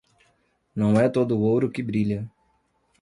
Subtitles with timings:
[0.75, 2.27] Não é todo o ouro que brilha.